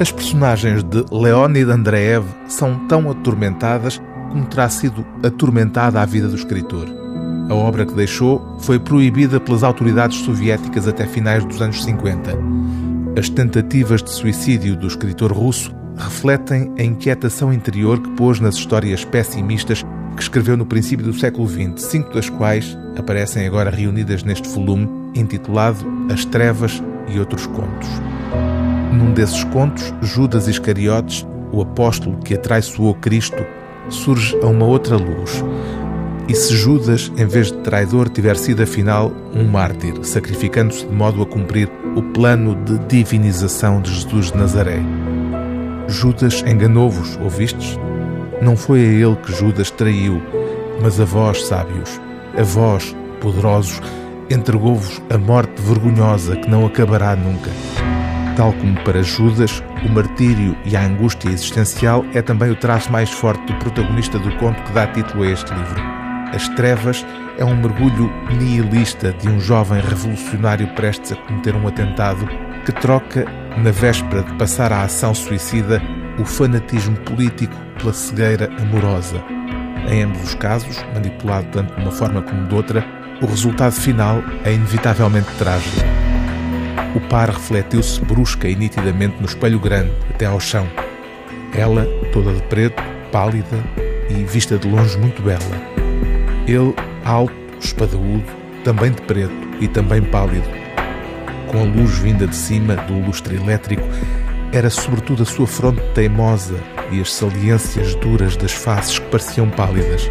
[0.00, 4.00] As personagens de Leonid Andreev são tão atormentadas
[4.30, 6.86] como terá sido atormentada a vida do escritor.
[7.50, 12.38] A obra que deixou foi proibida pelas autoridades soviéticas até finais dos anos 50.
[13.18, 19.04] As tentativas de suicídio do escritor russo refletem a inquietação interior que pôs nas histórias
[19.04, 19.84] pessimistas
[20.14, 24.88] que escreveu no princípio do século XX, cinco das quais aparecem agora reunidas neste volume
[25.16, 27.88] intitulado As Trevas e Outros Contos.
[28.92, 33.44] Num desses contos, Judas Iscariotes, o apóstolo que atraiçoou Cristo,
[33.88, 35.44] surge a uma outra luz.
[36.28, 41.22] E se Judas, em vez de traidor, tiver sido afinal um mártir, sacrificando-se de modo
[41.22, 44.78] a cumprir o plano de divinização de Jesus de Nazaré?
[45.88, 47.78] Judas enganou-vos, ouvistes?
[48.42, 50.20] Não foi a ele que Judas traiu,
[50.82, 51.98] mas a vós, sábios,
[52.38, 53.80] a vós, poderosos,
[54.30, 57.50] entregou-vos a morte vergonhosa que não acabará nunca.
[58.38, 63.10] Tal como para Judas, o martírio e a angústia existencial é também o traço mais
[63.10, 65.82] forte do protagonista do conto que dá título a este livro.
[66.32, 67.04] As Trevas
[67.36, 68.08] é um mergulho
[68.38, 72.28] nihilista de um jovem revolucionário prestes a cometer um atentado
[72.64, 73.24] que troca,
[73.56, 75.82] na véspera de passar à ação suicida,
[76.16, 79.20] o fanatismo político pela cegueira amorosa.
[79.90, 82.86] Em ambos os casos, manipulado tanto de uma forma como de outra,
[83.20, 86.07] o resultado final é inevitavelmente trágico.
[86.98, 90.68] O par refletiu-se brusca e nitidamente no espelho grande, até ao chão.
[91.54, 92.82] Ela, toda de preto,
[93.12, 93.64] pálida
[94.10, 95.38] e vista de longe muito bela.
[96.48, 98.24] Ele, alto, espadaúdo,
[98.64, 100.48] também de preto e também pálido.
[101.46, 103.86] Com a luz vinda de cima do lustre elétrico,
[104.52, 106.58] era sobretudo a sua fronte teimosa
[106.90, 110.10] e as saliências duras das faces que pareciam pálidas.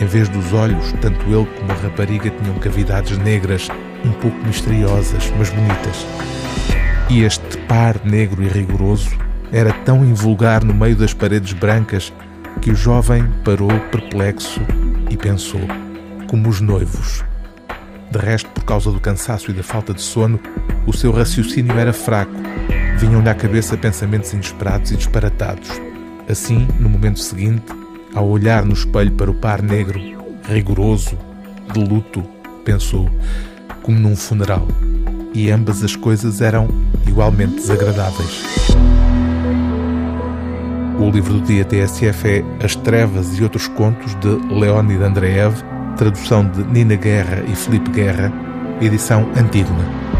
[0.00, 3.68] Em vez dos olhos, tanto ele como a rapariga tinham cavidades negras,
[4.04, 6.06] um pouco misteriosas, mas bonitas.
[7.08, 9.10] E este par negro e rigoroso
[9.52, 12.12] era tão invulgar no meio das paredes brancas
[12.60, 14.60] que o jovem parou perplexo
[15.08, 15.60] e pensou,
[16.28, 17.24] como os noivos.
[18.10, 20.40] De resto, por causa do cansaço e da falta de sono,
[20.86, 22.40] o seu raciocínio era fraco
[23.00, 25.70] Vinham-lhe à cabeça pensamentos inesperados e disparatados.
[26.28, 27.64] Assim, no momento seguinte,
[28.14, 29.98] ao olhar no espelho para o par negro,
[30.44, 31.16] rigoroso,
[31.72, 32.22] de luto,
[32.62, 33.08] pensou,
[33.82, 34.66] como num funeral.
[35.34, 36.68] E ambas as coisas eram
[37.06, 38.42] igualmente desagradáveis.
[40.98, 45.54] O livro do dia TSF é As Trevas e Outros Contos, de Leonid Andreev,
[45.96, 48.30] tradução de Nina Guerra e Felipe Guerra,
[48.82, 50.19] edição Antígona.